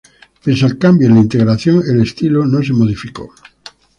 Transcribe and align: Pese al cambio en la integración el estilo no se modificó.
Pese 0.43 0.65
al 0.65 0.79
cambio 0.79 1.07
en 1.07 1.13
la 1.13 1.19
integración 1.19 1.83
el 1.87 2.01
estilo 2.01 2.43
no 2.47 2.63
se 2.63 2.73
modificó. 2.73 3.31